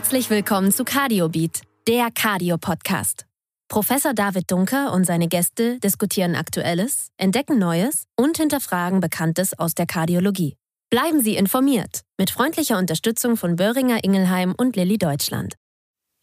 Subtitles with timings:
[0.00, 3.26] Herzlich willkommen zu CardioBeat, der Cardio-Podcast.
[3.68, 9.84] Professor David Dunker und seine Gäste diskutieren Aktuelles, entdecken Neues und hinterfragen Bekanntes aus der
[9.84, 10.56] Kardiologie.
[10.88, 15.56] Bleiben Sie informiert mit freundlicher Unterstützung von Böhringer Ingelheim und Lilly Deutschland.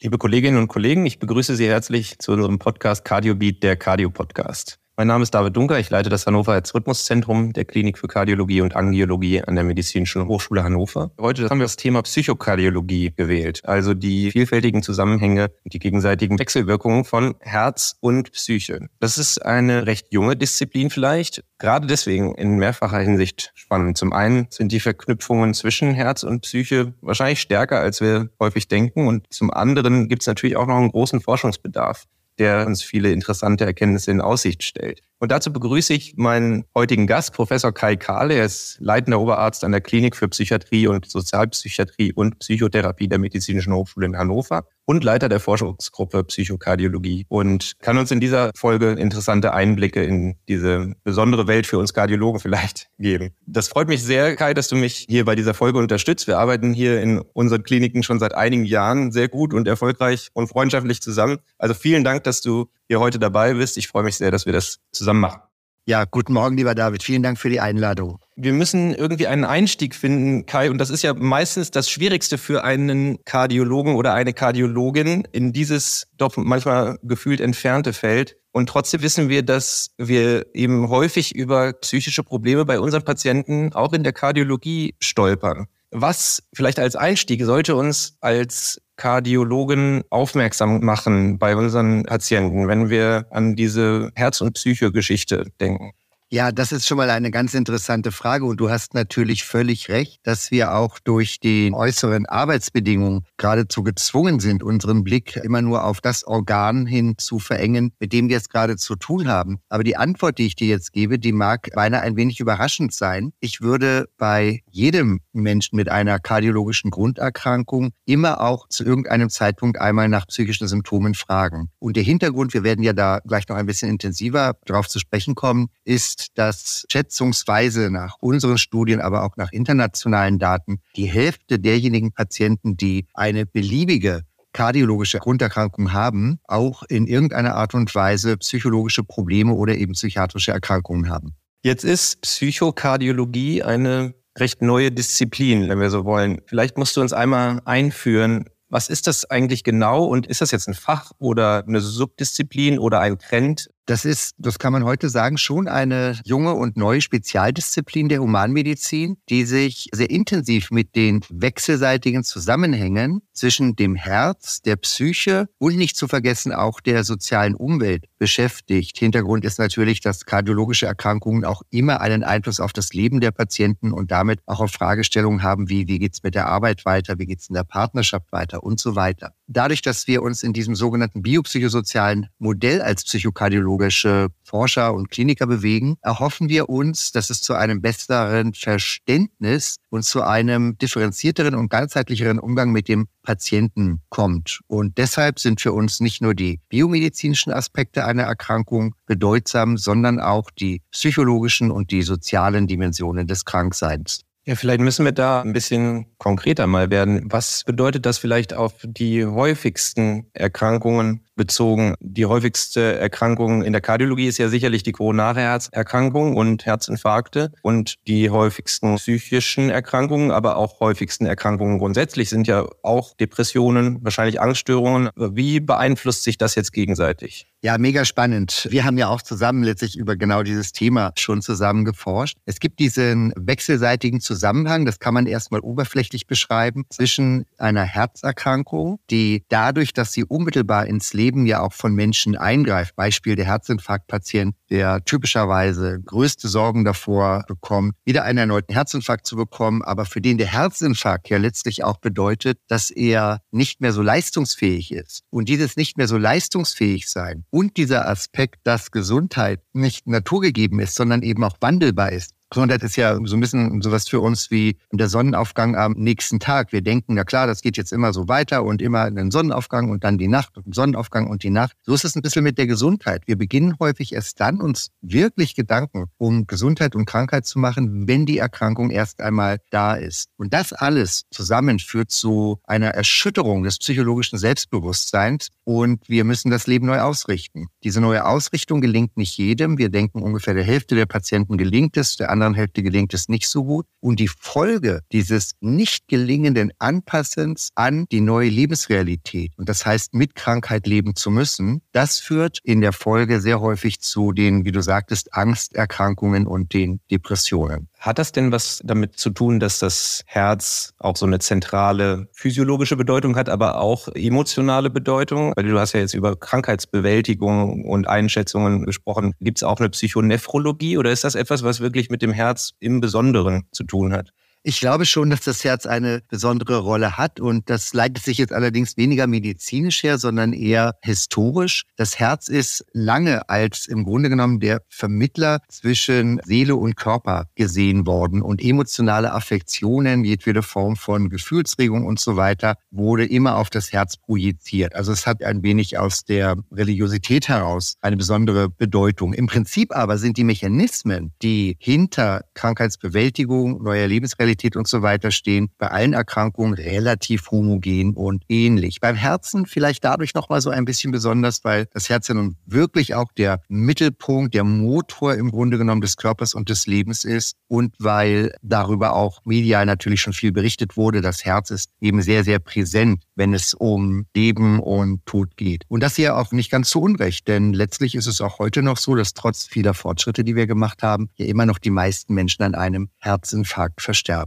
[0.02, 4.80] Liebe Kolleginnen und Kollegen, ich begrüße Sie herzlich zu unserem Podcast CardioBeat, der Cardio-Podcast.
[5.00, 8.76] Mein Name ist David Dunker, ich leite das Hannover Herzrhythmuszentrum der Klinik für Kardiologie und
[8.76, 11.12] Angiologie an der Medizinischen Hochschule Hannover.
[11.22, 17.36] Heute haben wir das Thema Psychokardiologie gewählt, also die vielfältigen Zusammenhänge, die gegenseitigen Wechselwirkungen von
[17.42, 18.88] Herz und Psyche.
[19.00, 24.00] Das ist eine recht junge Disziplin vielleicht, gerade deswegen in mehrfacher Hinsicht spannend.
[24.00, 29.06] Zum einen sind die Verknüpfungen zwischen Herz und Psyche wahrscheinlich stärker, als wir häufig denken
[29.06, 32.08] und zum anderen gibt es natürlich auch noch einen großen Forschungsbedarf
[32.40, 35.02] der uns viele interessante Erkenntnisse in Aussicht stellt.
[35.20, 38.36] Und dazu begrüße ich meinen heutigen Gast, Professor Kai Kahle.
[38.36, 43.74] Er ist leitender Oberarzt an der Klinik für Psychiatrie und Sozialpsychiatrie und Psychotherapie der Medizinischen
[43.74, 49.54] Hochschule in Hannover und Leiter der Forschungsgruppe Psychokardiologie und kann uns in dieser Folge interessante
[49.54, 53.32] Einblicke in diese besondere Welt für uns Kardiologen vielleicht geben.
[53.46, 56.28] Das freut mich sehr, Kai, dass du mich hier bei dieser Folge unterstützt.
[56.28, 60.48] Wir arbeiten hier in unseren Kliniken schon seit einigen Jahren sehr gut und erfolgreich und
[60.48, 61.40] freundschaftlich zusammen.
[61.58, 63.78] Also vielen Dank, dass du hier heute dabei bist.
[63.78, 65.42] Ich freue mich sehr, dass wir das zusammen machen.
[65.90, 67.02] Ja, guten Morgen, lieber David.
[67.02, 68.20] Vielen Dank für die Einladung.
[68.36, 72.66] Wir müssen irgendwie einen Einstieg finden, Kai, und das ist ja meistens das Schwierigste für
[72.66, 78.36] einen Kardiologen oder eine Kardiologin in dieses doch manchmal gefühlt entfernte Feld.
[78.52, 83.94] Und trotzdem wissen wir, dass wir eben häufig über psychische Probleme bei unseren Patienten auch
[83.94, 85.68] in der Kardiologie stolpern.
[85.92, 93.28] Was vielleicht als Einstieg sollte uns als Kardiologen aufmerksam machen bei unseren Patienten, wenn wir
[93.30, 95.94] an diese Herz- und Psychogeschichte denken?
[96.30, 100.20] Ja, das ist schon mal eine ganz interessante Frage und du hast natürlich völlig recht,
[100.24, 106.02] dass wir auch durch die äußeren Arbeitsbedingungen geradezu gezwungen sind, unseren Blick immer nur auf
[106.02, 109.60] das Organ hin zu verengen, mit dem wir es gerade zu tun haben.
[109.70, 113.32] Aber die Antwort, die ich dir jetzt gebe, die mag beinahe ein wenig überraschend sein.
[113.40, 120.10] Ich würde bei jedem Menschen mit einer kardiologischen Grunderkrankung immer auch zu irgendeinem Zeitpunkt einmal
[120.10, 121.70] nach psychischen Symptomen fragen.
[121.80, 125.34] Und der Hintergrund, wir werden ja da gleich noch ein bisschen intensiver drauf zu sprechen
[125.34, 131.60] kommen, ist, ist, dass schätzungsweise nach unseren Studien, aber auch nach internationalen Daten die Hälfte
[131.60, 134.22] derjenigen Patienten, die eine beliebige
[134.54, 141.10] kardiologische Grunderkrankung haben, auch in irgendeiner Art und Weise psychologische Probleme oder eben psychiatrische Erkrankungen
[141.10, 141.36] haben.
[141.64, 146.42] Jetzt ist Psychokardiologie eine recht neue Disziplin, wenn wir so wollen.
[146.46, 150.68] Vielleicht musst du uns einmal einführen, was ist das eigentlich genau und ist das jetzt
[150.68, 153.70] ein Fach oder eine Subdisziplin oder ein Trend?
[153.88, 159.16] Das ist, das kann man heute sagen, schon eine junge und neue Spezialdisziplin der Humanmedizin,
[159.30, 165.96] die sich sehr intensiv mit den wechselseitigen Zusammenhängen zwischen dem Herz, der Psyche und nicht
[165.96, 168.98] zu vergessen auch der sozialen Umwelt beschäftigt.
[168.98, 173.94] Hintergrund ist natürlich, dass kardiologische Erkrankungen auch immer einen Einfluss auf das Leben der Patienten
[173.94, 177.48] und damit auch auf Fragestellungen haben wie, wie geht's mit der Arbeit weiter, wie geht's
[177.48, 179.37] in der Partnerschaft weiter und so weiter.
[179.48, 185.46] Dadurch, dass wir uns in diesem sogenannten biopsychosozialen Modell als Psychokardiologen kardiologische Forscher und Kliniker
[185.46, 191.70] bewegen, erhoffen wir uns, dass es zu einem besseren Verständnis und zu einem differenzierteren und
[191.70, 194.62] ganzheitlicheren Umgang mit dem Patienten kommt.
[194.68, 200.50] Und deshalb sind für uns nicht nur die biomedizinischen Aspekte einer Erkrankung bedeutsam, sondern auch
[200.50, 204.27] die psychologischen und die sozialen Dimensionen des Krankseins.
[204.48, 207.30] Ja, vielleicht müssen wir da ein bisschen konkreter mal werden.
[207.30, 211.96] Was bedeutet das vielleicht auf die häufigsten Erkrankungen bezogen.
[212.02, 217.54] Die häufigste Erkrankung in der Kardiologie ist ja sicherlich die koronare Herzerkrankung und Herzinfarkte.
[217.62, 224.42] Und die häufigsten psychischen Erkrankungen, aber auch häufigsten Erkrankungen grundsätzlich sind ja auch Depressionen, wahrscheinlich
[224.42, 225.10] Angststörungen.
[225.16, 227.48] Wie beeinflusst sich das jetzt gegenseitig?
[227.62, 228.68] Ja, mega spannend.
[228.70, 232.38] Wir haben ja auch zusammen letztlich über genau dieses Thema schon zusammen geforscht.
[232.46, 239.44] Es gibt diesen wechselseitigen Zusammenhang, das kann man erstmal oberflächlich beschreiben, zwischen einer Herzerkrankung, die
[239.50, 242.96] dadurch, dass sie unmittelbar ins Leben Leben ja auch von Menschen eingreift.
[242.96, 249.82] Beispiel der Herzinfarktpatient, der typischerweise größte Sorgen davor bekommt, wieder einen erneuten Herzinfarkt zu bekommen,
[249.84, 254.94] aber für den der Herzinfarkt ja letztlich auch bedeutet, dass er nicht mehr so leistungsfähig
[254.94, 255.24] ist.
[255.30, 260.96] Und dieses nicht mehr so leistungsfähig sein und dieser Aspekt, dass Gesundheit nicht naturgegeben ist,
[260.96, 264.78] sondern eben auch wandelbar ist, Gesundheit ist ja so ein bisschen sowas für uns wie
[264.92, 266.72] der Sonnenaufgang am nächsten Tag.
[266.72, 270.06] Wir denken, na klar, das geht jetzt immer so weiter und immer den Sonnenaufgang und
[270.06, 271.76] dann die Nacht und Sonnenaufgang und die Nacht.
[271.84, 273.24] So ist es ein bisschen mit der Gesundheit.
[273.26, 278.26] Wir beginnen häufig erst dann, uns wirklich Gedanken um Gesundheit und Krankheit zu machen, wenn
[278.26, 280.30] die Erkrankung erst einmal da ist.
[280.38, 286.66] Und das alles zusammen führt zu einer Erschütterung des psychologischen Selbstbewusstseins und wir müssen das
[286.66, 287.68] Leben neu ausrichten.
[287.84, 289.78] Diese neue Ausrichtung gelingt nicht jedem.
[289.78, 293.48] Wir denken, ungefähr der Hälfte der Patienten gelingt es, der anderen Hälfte gelingt es nicht
[293.48, 293.86] so gut.
[294.00, 300.36] Und die Folge dieses nicht gelingenden Anpassens an die neue Lebensrealität, und das heißt, mit
[300.36, 304.82] Krankheit leben zu müssen, das führt in der Folge sehr häufig zu den, wie du
[304.82, 307.90] sagtest, Angsterkrankungen und den Depressionen.
[308.00, 312.96] Hat das denn was damit zu tun, dass das Herz auch so eine zentrale physiologische
[312.96, 315.54] Bedeutung hat, aber auch emotionale Bedeutung?
[315.56, 319.34] Weil du hast ja jetzt über Krankheitsbewältigung und Einschätzungen gesprochen.
[319.42, 323.00] Gibt es auch eine Psychonephrologie oder ist das etwas, was wirklich mit dem Herz im
[323.00, 324.32] Besonderen zu tun hat?
[324.70, 328.52] Ich glaube schon, dass das Herz eine besondere Rolle hat und das leitet sich jetzt
[328.52, 331.84] allerdings weniger medizinisch her, sondern eher historisch.
[331.96, 338.06] Das Herz ist lange als im Grunde genommen der Vermittler zwischen Seele und Körper gesehen
[338.06, 343.94] worden und emotionale Affektionen, jedwede Form von Gefühlsregung und so weiter wurde immer auf das
[343.94, 344.96] Herz projiziert.
[344.96, 349.32] Also es hat ein wenig aus der Religiosität heraus eine besondere Bedeutung.
[349.32, 355.32] Im Prinzip aber sind die Mechanismen, die hinter Krankheitsbewältigung, neuer Lebensrealität Sexualität und so weiter
[355.32, 359.00] stehen, bei allen Erkrankungen relativ homogen und ähnlich.
[359.00, 363.16] Beim Herzen vielleicht dadurch nochmal so ein bisschen besonders, weil das Herz ja nun wirklich
[363.16, 367.96] auch der Mittelpunkt, der Motor im Grunde genommen des Körpers und des Lebens ist und
[368.00, 371.22] weil darüber auch medial natürlich schon viel berichtet wurde.
[371.22, 375.84] Das Herz ist eben sehr, sehr präsent, wenn es um Leben und Tod geht.
[375.88, 378.98] Und das hier auch nicht ganz zu Unrecht, denn letztlich ist es auch heute noch
[378.98, 382.64] so, dass trotz vieler Fortschritte, die wir gemacht haben, ja immer noch die meisten Menschen
[382.64, 384.47] an einem Herzinfarkt versterben.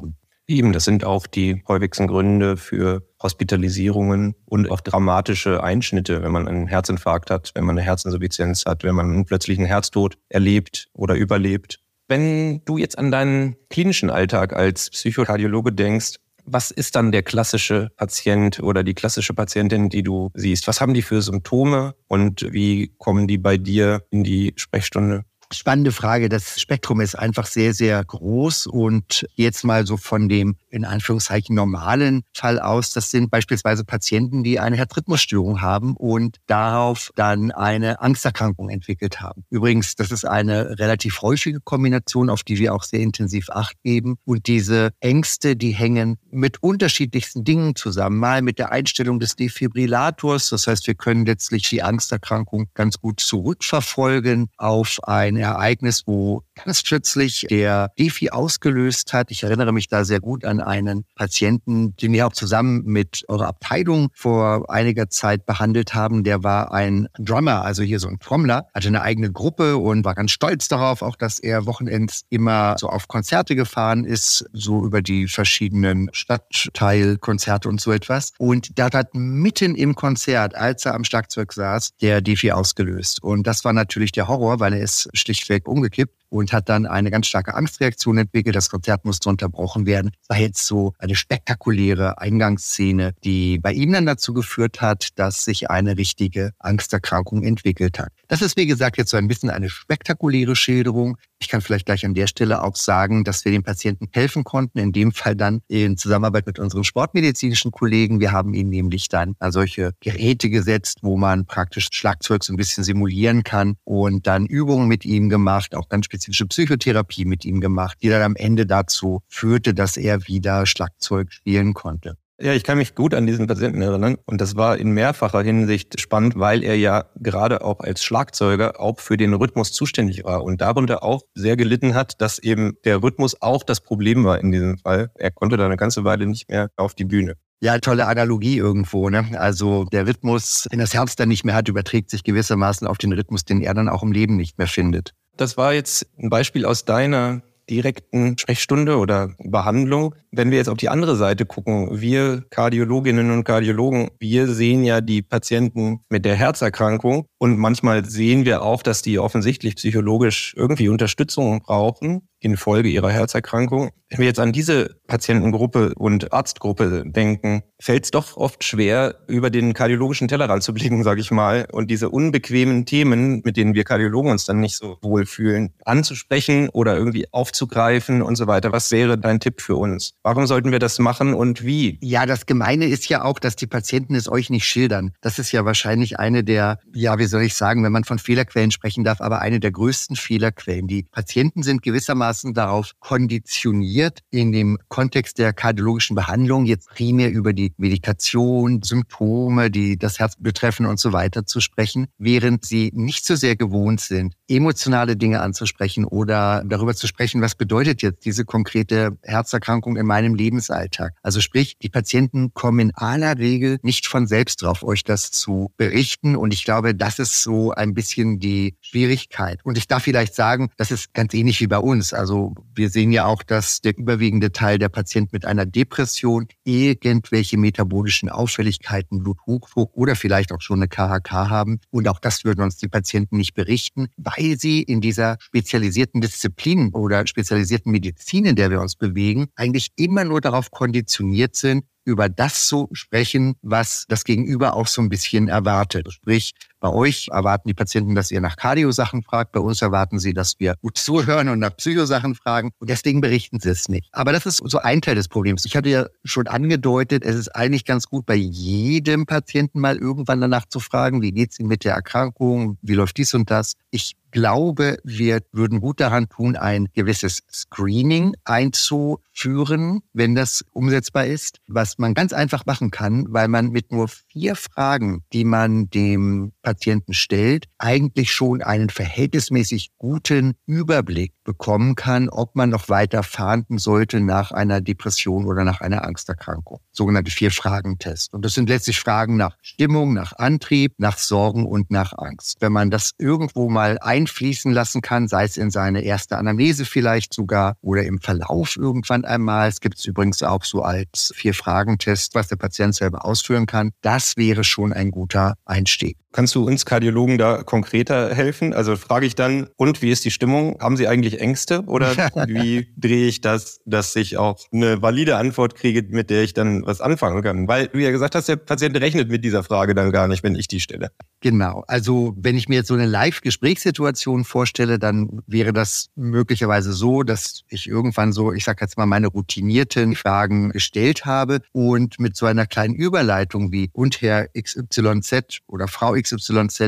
[0.50, 6.48] Eben, das sind auch die häufigsten Gründe für Hospitalisierungen und auch dramatische Einschnitte, wenn man
[6.48, 11.14] einen Herzinfarkt hat, wenn man eine Herzinsuffizienz hat, wenn man einen plötzlichen Herztod erlebt oder
[11.14, 11.78] überlebt.
[12.08, 17.90] Wenn du jetzt an deinen klinischen Alltag als Psychokardiologe denkst, was ist dann der klassische
[17.96, 20.66] Patient oder die klassische Patientin, die du siehst?
[20.66, 25.24] Was haben die für Symptome und wie kommen die bei dir in die Sprechstunde?
[25.52, 26.28] Spannende Frage.
[26.28, 31.56] Das Spektrum ist einfach sehr, sehr groß und jetzt mal so von dem in Anführungszeichen
[31.56, 32.92] normalen Fall aus.
[32.92, 39.44] Das sind beispielsweise Patienten, die eine Herzrhythmusstörung haben und darauf dann eine Angsterkrankung entwickelt haben.
[39.50, 44.18] Übrigens, das ist eine relativ häufige Kombination, auf die wir auch sehr intensiv Acht geben.
[44.24, 48.18] Und diese Ängste, die hängen mit unterschiedlichsten Dingen zusammen.
[48.18, 50.50] Mal mit der Einstellung des Defibrillators.
[50.50, 56.82] Das heißt, wir können letztlich die Angsterkrankung ganz gut zurückverfolgen auf ein Ereignis, wo ganz
[56.82, 59.30] plötzlich der Defi ausgelöst hat.
[59.30, 63.48] Ich erinnere mich da sehr gut an einen Patienten, den wir auch zusammen mit eurer
[63.48, 66.24] Abteilung vor einiger Zeit behandelt haben.
[66.24, 70.14] Der war ein Drummer, also hier so ein Trommler, hatte eine eigene Gruppe und war
[70.14, 75.02] ganz stolz darauf, auch dass er Wochenends immer so auf Konzerte gefahren ist, so über
[75.02, 78.32] die verschiedenen Stadtteilkonzerte und so etwas.
[78.38, 83.22] Und da hat mitten im Konzert, als er am Schlagzeug saß, der Defi ausgelöst.
[83.22, 87.10] Und das war natürlich der Horror, weil er ist schlichtweg umgekippt und hat dann eine
[87.10, 88.56] ganz starke Angstreaktion entwickelt.
[88.56, 90.12] Das Konzert musste unterbrochen werden.
[90.26, 95.44] Das war jetzt so eine spektakuläre Eingangsszene, die bei ihm dann dazu geführt hat, dass
[95.44, 98.12] sich eine richtige Angsterkrankung entwickelt hat.
[98.28, 101.18] Das ist, wie gesagt, jetzt so ein bisschen eine spektakuläre Schilderung.
[101.40, 104.78] Ich kann vielleicht gleich an der Stelle auch sagen, dass wir dem Patienten helfen konnten,
[104.78, 108.20] in dem Fall dann in Zusammenarbeit mit unseren sportmedizinischen Kollegen.
[108.20, 112.84] Wir haben ihnen nämlich dann solche Geräte gesetzt, wo man praktisch Schlagzeug so ein bisschen
[112.84, 117.98] simulieren kann und dann Übungen mit ihm gemacht, auch ganz spezifische Psychotherapie mit ihm gemacht,
[118.02, 122.16] die dann am Ende dazu führte, dass er wieder Schlagzeug spielen konnte.
[122.42, 124.16] Ja, ich kann mich gut an diesen Patienten erinnern.
[124.24, 128.98] Und das war in mehrfacher Hinsicht spannend, weil er ja gerade auch als Schlagzeuger auch
[128.98, 133.40] für den Rhythmus zuständig war und darunter auch sehr gelitten hat, dass eben der Rhythmus
[133.42, 135.10] auch das Problem war in diesem Fall.
[135.16, 137.34] Er konnte da eine ganze Weile nicht mehr auf die Bühne.
[137.62, 139.10] Ja, tolle Analogie irgendwo.
[139.10, 139.38] Ne?
[139.38, 143.12] Also der Rhythmus, den das Herz dann nicht mehr hat, überträgt sich gewissermaßen auf den
[143.12, 145.12] Rhythmus, den er dann auch im Leben nicht mehr findet.
[145.36, 150.14] Das war jetzt ein Beispiel aus deiner direkten Sprechstunde oder Behandlung.
[150.32, 155.00] Wenn wir jetzt auf die andere Seite gucken, wir Kardiologinnen und Kardiologen, wir sehen ja
[155.00, 160.88] die Patienten mit der Herzerkrankung und manchmal sehen wir auch, dass die offensichtlich psychologisch irgendwie
[160.88, 162.28] Unterstützung brauchen.
[162.40, 163.90] Infolge ihrer Herzerkrankung.
[164.10, 169.50] Wenn wir jetzt an diese Patientengruppe und Arztgruppe denken, fällt es doch oft schwer, über
[169.50, 173.84] den kardiologischen Tellerrand zu blicken, sage ich mal, und diese unbequemen Themen, mit denen wir
[173.84, 178.72] Kardiologen uns dann nicht so wohlfühlen, anzusprechen oder irgendwie aufzugreifen und so weiter.
[178.72, 180.14] Was wäre dein Tipp für uns?
[180.24, 181.98] Warum sollten wir das machen und wie?
[182.02, 185.12] Ja, das Gemeine ist ja auch, dass die Patienten es euch nicht schildern.
[185.20, 188.72] Das ist ja wahrscheinlich eine der, ja, wie soll ich sagen, wenn man von Fehlerquellen
[188.72, 190.88] sprechen darf, aber eine der größten Fehlerquellen.
[190.88, 197.52] Die Patienten sind gewissermaßen darauf konditioniert, in dem Kontext der kardiologischen Behandlung jetzt primär über
[197.52, 203.26] die Medikation, Symptome, die das Herz betreffen und so weiter zu sprechen, während sie nicht
[203.26, 208.44] so sehr gewohnt sind, emotionale Dinge anzusprechen oder darüber zu sprechen, was bedeutet jetzt diese
[208.44, 211.14] konkrete Herzerkrankung in meinem Lebensalltag.
[211.22, 215.72] Also sprich, die Patienten kommen in aller Regel nicht von selbst drauf, euch das zu
[215.76, 216.36] berichten.
[216.36, 219.60] Und ich glaube, das ist so ein bisschen die Schwierigkeit.
[219.64, 222.12] Und ich darf vielleicht sagen, das ist ganz ähnlich wie bei uns.
[222.20, 227.56] Also wir sehen ja auch, dass der überwiegende Teil der Patienten mit einer Depression irgendwelche
[227.56, 231.80] metabolischen Auffälligkeiten, Bluthochdruck oder vielleicht auch schon eine KHK haben.
[231.88, 236.90] Und auch das würden uns die Patienten nicht berichten, weil sie in dieser spezialisierten Disziplin
[236.92, 242.28] oder spezialisierten Medizin, in der wir uns bewegen, eigentlich immer nur darauf konditioniert sind, über
[242.28, 246.12] das zu sprechen, was das Gegenüber auch so ein bisschen erwartet.
[246.12, 249.52] Sprich, bei euch erwarten die Patienten, dass ihr nach Cardio-Sachen fragt.
[249.52, 252.70] Bei uns erwarten sie, dass wir gut zuhören und nach Psychosachen fragen.
[252.78, 254.08] Und deswegen berichten sie es nicht.
[254.12, 255.66] Aber das ist so ein Teil des Problems.
[255.66, 260.40] Ich hatte ja schon angedeutet, es ist eigentlich ganz gut, bei jedem Patienten mal irgendwann
[260.40, 262.78] danach zu fragen, wie geht's ihm mit der Erkrankung?
[262.80, 263.74] Wie läuft dies und das?
[263.90, 271.58] Ich glaube, wir würden gut daran tun, ein gewisses Screening einzuführen, wenn das umsetzbar ist,
[271.66, 276.52] was man ganz einfach machen kann, weil man mit nur vier Fragen, die man dem
[276.62, 283.78] Patienten stellt, eigentlich schon einen verhältnismäßig guten Überblick bekommen kann, ob man noch weiter fahnden
[283.78, 286.80] sollte nach einer Depression oder nach einer Angsterkrankung.
[286.92, 288.32] Sogenannte Vier-Fragen-Test.
[288.32, 292.58] Und das sind letztlich Fragen nach Stimmung, nach Antrieb, nach Sorgen und nach Angst.
[292.60, 297.34] Wenn man das irgendwo mal einfließen lassen kann, sei es in seine erste Anamnese vielleicht
[297.34, 302.48] sogar oder im Verlauf irgendwann einmal, es gibt es übrigens auch so als Vier-Fragen-Test, was
[302.48, 306.16] der Patient selber ausführen kann, das wäre schon ein guter Einstieg.
[306.32, 308.72] Kannst du uns Kardiologen da konkreter helfen?
[308.72, 310.78] Also frage ich dann, und wie ist die Stimmung?
[310.80, 312.16] Haben Sie eigentlich Ängste oder
[312.46, 316.84] wie drehe ich das, dass ich auch eine valide Antwort kriege, mit der ich dann
[316.86, 317.68] was anfangen kann?
[317.68, 320.54] Weil du ja gesagt hast, der Patient rechnet mit dieser Frage dann gar nicht, wenn
[320.54, 321.10] ich die stelle.
[321.40, 321.84] Genau.
[321.86, 327.62] Also wenn ich mir jetzt so eine Live-Gesprächssituation vorstelle, dann wäre das möglicherweise so, dass
[327.68, 332.46] ich irgendwann so, ich sage jetzt mal, meine routinierten Fragen gestellt habe und mit so
[332.46, 336.39] einer kleinen Überleitung wie und Herr XYZ oder Frau XYZ,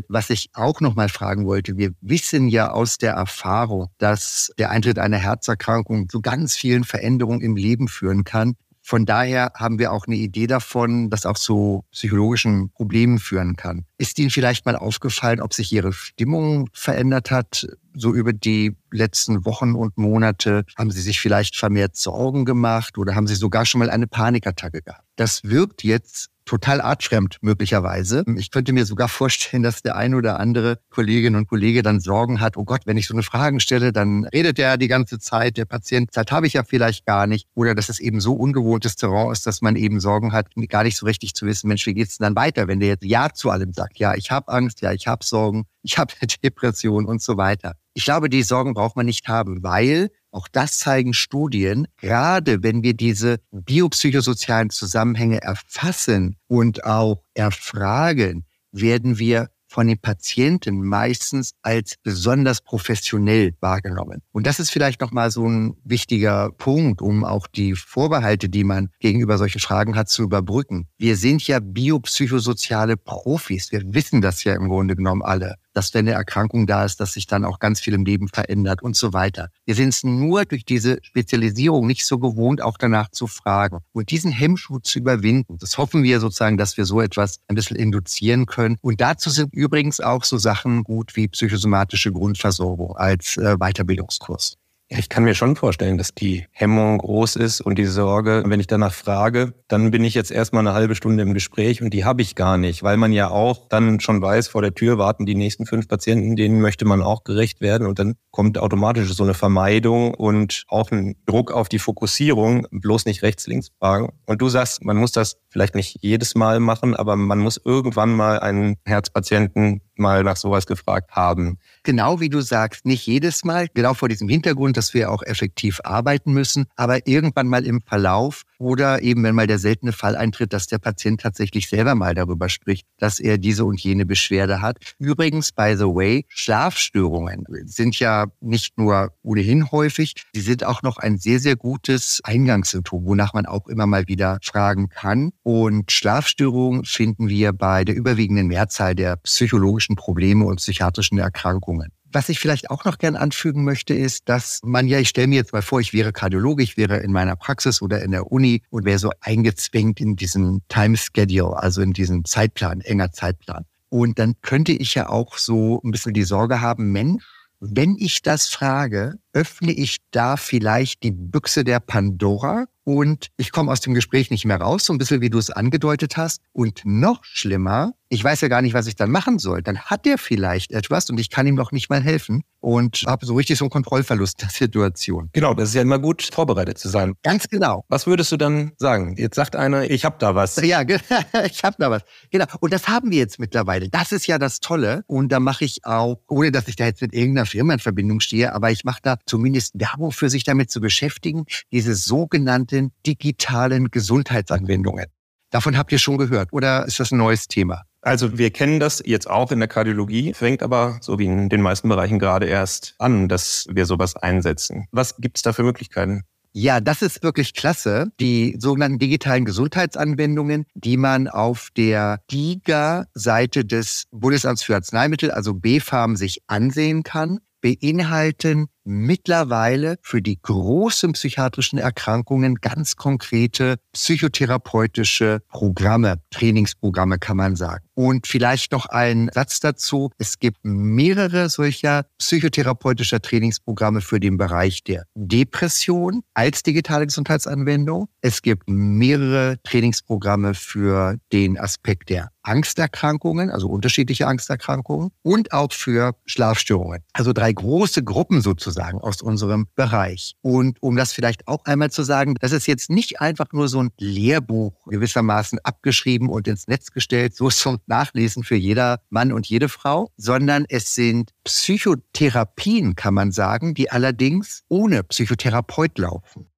[0.09, 1.77] was ich auch noch mal fragen wollte.
[1.77, 7.41] Wir wissen ja aus der Erfahrung, dass der Eintritt einer Herzerkrankung zu ganz vielen Veränderungen
[7.41, 8.55] im Leben führen kann.
[8.85, 13.85] Von daher haben wir auch eine Idee davon, dass auch zu psychologischen Problemen führen kann.
[13.97, 17.69] Ist Ihnen vielleicht mal aufgefallen, ob sich Ihre Stimmung verändert hat?
[17.95, 23.15] So über die letzten Wochen und Monate haben Sie sich vielleicht vermehrt Sorgen gemacht oder
[23.15, 25.07] haben Sie sogar schon mal eine Panikattacke gehabt?
[25.15, 28.25] Das wirkt jetzt total artfremd möglicherweise.
[28.37, 32.41] Ich könnte mir sogar vorstellen, dass der ein oder andere Kollegin und Kollege dann Sorgen
[32.41, 35.57] hat, oh Gott, wenn ich so eine Frage stelle, dann redet der die ganze Zeit,
[35.57, 37.49] der Patient, Zeit habe ich ja vielleicht gar nicht.
[37.55, 40.97] Oder dass es eben so ungewohntes Terrain ist, dass man eben Sorgen hat, gar nicht
[40.97, 43.51] so richtig zu wissen, Mensch, wie geht's denn dann weiter, wenn der jetzt Ja zu
[43.51, 47.37] allem sagt, ja, ich habe Angst, ja, ich habe Sorgen, ich habe Depression und so
[47.37, 47.75] weiter.
[47.95, 52.83] Ich glaube, die Sorgen braucht man nicht haben, weil auch das zeigen Studien, gerade wenn
[52.83, 61.95] wir diese biopsychosozialen Zusammenhänge erfassen und auch erfragen, werden wir von den Patienten meistens als
[62.03, 64.21] besonders professionell wahrgenommen.
[64.31, 68.91] Und das ist vielleicht nochmal so ein wichtiger Punkt, um auch die Vorbehalte, die man
[69.01, 70.89] gegenüber solchen Fragen hat, zu überbrücken.
[70.99, 73.73] Wir sind ja biopsychosoziale Profis.
[73.73, 77.15] Wir wissen das ja im Grunde genommen alle dass wenn eine Erkrankung da ist, dass
[77.15, 79.49] sich dann auch ganz viel im Leben verändert und so weiter.
[79.65, 83.79] Wir sind es nur durch diese Spezialisierung nicht so gewohnt, auch danach zu fragen.
[83.93, 87.77] Und diesen Hemmschuh zu überwinden, das hoffen wir sozusagen, dass wir so etwas ein bisschen
[87.77, 88.77] induzieren können.
[88.81, 94.57] Und dazu sind übrigens auch so Sachen gut wie psychosomatische Grundversorgung als äh, Weiterbildungskurs.
[94.91, 98.61] Ja, ich kann mir schon vorstellen, dass die Hemmung groß ist und die Sorge, wenn
[98.61, 102.05] ich danach frage, dann bin ich jetzt erstmal eine halbe Stunde im Gespräch und die
[102.05, 105.25] habe ich gar nicht, weil man ja auch dann schon weiß, vor der Tür warten
[105.25, 109.25] die nächsten fünf Patienten, denen möchte man auch gerecht werden und dann kommt automatisch so
[109.25, 114.13] eine Vermeidung und auch ein Druck auf die Fokussierung, bloß nicht rechts, links fragen.
[114.27, 118.15] Und du sagst, man muss das vielleicht nicht jedes Mal machen, aber man muss irgendwann
[118.15, 121.59] mal einen Herzpatienten mal nach sowas gefragt haben.
[121.83, 125.81] Genau wie du sagst, nicht jedes Mal, genau vor diesem Hintergrund, dass wir auch effektiv
[125.85, 130.53] arbeiten müssen, aber irgendwann mal im Verlauf oder eben wenn mal der seltene Fall eintritt,
[130.53, 134.79] dass der Patient tatsächlich selber mal darüber spricht, dass er diese und jene Beschwerde hat.
[134.99, 140.99] Übrigens, by the way, Schlafstörungen sind ja nicht nur ohnehin häufig, sie sind auch noch
[140.99, 145.33] ein sehr, sehr gutes Eingangssymptom, wonach man auch immer mal wieder fragen kann.
[145.43, 151.91] Und Schlafstörungen finden wir bei der überwiegenden Mehrzahl der psychologischen Probleme und psychiatrischen Erkrankungen.
[152.15, 155.37] Was ich vielleicht auch noch gern anfügen möchte, ist, dass man ja, ich stelle mir
[155.37, 158.63] jetzt mal vor, ich wäre Kardiologe, ich wäre in meiner Praxis oder in der Uni
[158.69, 163.65] und wäre so eingezwängt in diesen Time Schedule, also in diesen Zeitplan, enger Zeitplan.
[163.89, 167.25] Und dann könnte ich ja auch so ein bisschen die Sorge haben, Mensch,
[167.61, 173.71] wenn ich das frage, öffne ich da vielleicht die Büchse der Pandora und ich komme
[173.71, 176.43] aus dem Gespräch nicht mehr raus, so ein bisschen wie du es angedeutet hast.
[176.53, 179.63] Und noch schlimmer, ich weiß ja gar nicht, was ich dann machen soll.
[179.63, 183.25] Dann hat der vielleicht etwas und ich kann ihm noch nicht mal helfen und habe
[183.25, 185.31] so richtig so einen Kontrollverlust der Situation.
[185.33, 187.15] Genau, das ist ja immer gut, vorbereitet zu sein.
[187.23, 187.87] Ganz genau.
[187.89, 189.17] Was würdest du dann sagen?
[189.17, 190.57] Jetzt sagt einer, ich habe da was.
[190.57, 190.83] Ja,
[191.47, 192.03] ich habe da was.
[192.31, 192.45] Genau.
[192.61, 193.89] Und das haben wir jetzt mittlerweile.
[193.89, 195.05] Das ist ja das Tolle.
[195.07, 198.21] Und da mache ich auch, ohne dass ich da jetzt mit irgendeiner Firma in Verbindung
[198.21, 203.91] stehe, aber ich mache da zumindest Werbung für sich damit zu beschäftigen, diese sogenannten digitalen
[203.91, 205.07] Gesundheitsanwendungen.
[205.51, 207.85] Davon habt ihr schon gehört oder ist das ein neues Thema?
[208.03, 211.63] Also wir kennen das jetzt auch in der Kardiologie, fängt aber so wie in den
[211.63, 214.89] meisten Bereichen gerade erst an, dass wir sowas einsetzen.
[214.91, 216.25] Was gibt es da für Möglichkeiten?
[216.55, 218.13] Ja, das ist wirklich klasse.
[218.21, 226.17] Die sogenannten digitalen Gesundheitsanwendungen, die man auf der DIGA-Seite des Bundesamts für Arzneimittel, also BfArM,
[226.17, 237.19] sich ansehen kann, beinhalten mittlerweile für die großen psychiatrischen Erkrankungen ganz konkrete psychotherapeutische Programme, Trainingsprogramme
[237.19, 237.85] kann man sagen.
[237.95, 240.11] Und vielleicht noch ein Satz dazu.
[240.19, 248.09] Es gibt mehrere solcher psychotherapeutischer Trainingsprogramme für den Bereich der Depression als digitale Gesundheitsanwendung.
[248.21, 256.15] Es gibt mehrere Trainingsprogramme für den Aspekt der Angsterkrankungen, also unterschiedliche Angsterkrankungen und auch für
[256.27, 257.03] Schlafstörungen.
[257.13, 260.35] Also drei große Gruppen sozusagen aus unserem Bereich.
[260.43, 263.83] Und um das vielleicht auch einmal zu sagen, das ist jetzt nicht einfach nur so
[263.83, 269.47] ein Lehrbuch gewissermaßen abgeschrieben und ins Netz gestellt, so zum Nachlesen für jeder Mann und
[269.47, 276.52] jede Frau, sondern es sind Psychotherapien, kann man sagen, die allerdings ohne Psychotherapeut laufen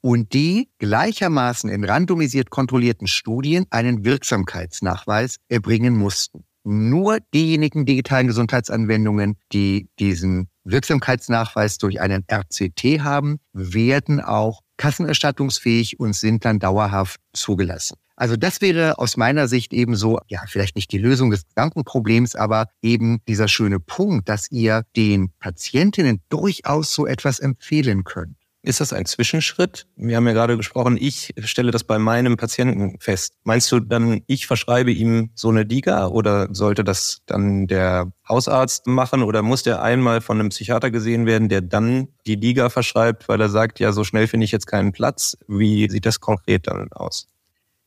[0.00, 6.44] und die gleichermaßen in randomisiert kontrollierten Studien einen Wirksamkeitsnachweis erbringen mussten.
[6.64, 16.14] Nur diejenigen digitalen Gesundheitsanwendungen, die diesen Wirksamkeitsnachweis durch einen RCT haben, werden auch kassenerstattungsfähig und
[16.14, 17.96] sind dann dauerhaft zugelassen.
[18.16, 22.34] Also das wäre aus meiner Sicht eben so, ja, vielleicht nicht die Lösung des Gedankenproblems,
[22.34, 28.36] aber eben dieser schöne Punkt, dass ihr den Patientinnen durchaus so etwas empfehlen könnt.
[28.62, 29.86] Ist das ein Zwischenschritt?
[29.94, 33.34] Wir haben ja gerade gesprochen, ich stelle das bei meinem Patienten fest.
[33.44, 38.88] Meinst du dann, ich verschreibe ihm so eine Diga oder sollte das dann der Hausarzt
[38.88, 43.28] machen oder muss der einmal von einem Psychiater gesehen werden, der dann die Diga verschreibt,
[43.28, 45.36] weil er sagt, ja, so schnell finde ich jetzt keinen Platz?
[45.46, 47.28] Wie sieht das konkret dann aus?